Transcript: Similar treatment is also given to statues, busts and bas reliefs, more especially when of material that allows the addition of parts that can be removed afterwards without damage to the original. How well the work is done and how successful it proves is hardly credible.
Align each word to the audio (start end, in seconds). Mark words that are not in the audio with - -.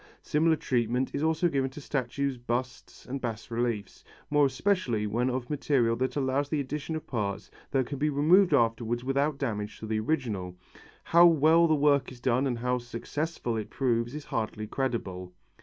Similar 0.23 0.55
treatment 0.55 1.13
is 1.13 1.21
also 1.21 1.47
given 1.47 1.69
to 1.69 1.79
statues, 1.79 2.35
busts 2.39 3.05
and 3.05 3.21
bas 3.21 3.51
reliefs, 3.51 4.03
more 4.31 4.47
especially 4.47 5.05
when 5.05 5.29
of 5.29 5.47
material 5.47 5.95
that 5.97 6.15
allows 6.15 6.49
the 6.49 6.59
addition 6.59 6.95
of 6.95 7.05
parts 7.05 7.51
that 7.69 7.85
can 7.85 7.99
be 7.99 8.09
removed 8.09 8.51
afterwards 8.51 9.03
without 9.03 9.37
damage 9.37 9.77
to 9.77 9.85
the 9.85 9.99
original. 9.99 10.57
How 11.03 11.27
well 11.27 11.67
the 11.67 11.75
work 11.75 12.11
is 12.11 12.19
done 12.19 12.47
and 12.47 12.57
how 12.57 12.79
successful 12.79 13.55
it 13.57 13.69
proves 13.69 14.15
is 14.15 14.25
hardly 14.25 14.65
credible. 14.65 15.33